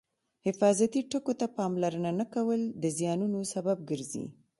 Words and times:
حفاظتي 0.45 0.99
ټکو 1.11 1.33
ته 1.39 1.45
پاملرنه 1.57 2.11
نه 2.19 2.25
کول 2.33 2.61
د 2.83 2.85
زیانونو 2.97 3.39
سبب 3.53 3.77
ګرځي. 3.89 4.25